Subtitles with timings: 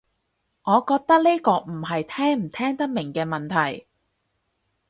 [0.63, 3.85] 我覺得呢個唔係聽唔聽得明嘅問題